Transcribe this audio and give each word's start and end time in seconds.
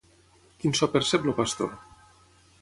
Quin 0.63 0.73
so 0.79 0.89
percep 0.95 1.29
el 1.31 1.37
pastor? 1.41 1.77